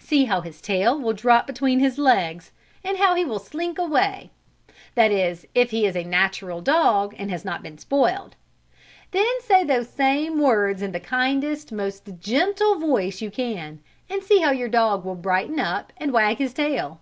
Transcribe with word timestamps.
See 0.00 0.24
how 0.24 0.40
his 0.40 0.60
tail 0.60 0.98
will 0.98 1.12
drop 1.12 1.46
between 1.46 1.78
his 1.78 1.96
legs, 1.96 2.50
and 2.82 2.98
how 2.98 3.14
he 3.14 3.24
will 3.24 3.38
slink 3.38 3.78
away 3.78 4.30
that 4.96 5.12
is 5.12 5.46
if 5.54 5.70
he 5.70 5.86
is 5.86 5.94
a 5.94 6.02
natural 6.02 6.60
dog 6.60 7.14
and 7.16 7.30
has 7.30 7.44
not 7.44 7.62
been 7.62 7.78
spoiled. 7.78 8.34
Then 9.12 9.28
say 9.42 9.62
those 9.62 9.88
same 9.88 10.40
words 10.40 10.82
in 10.82 10.90
the 10.90 10.98
kindest, 10.98 11.70
most 11.70 12.08
gentle 12.18 12.80
voice 12.80 13.22
you 13.22 13.30
can, 13.30 13.78
and 14.08 14.24
see 14.24 14.38
how 14.40 14.50
your 14.50 14.68
dog 14.68 15.04
will 15.04 15.14
brighten 15.14 15.60
up, 15.60 15.92
and 15.98 16.12
wag 16.12 16.38
his 16.38 16.52
tail. 16.52 16.98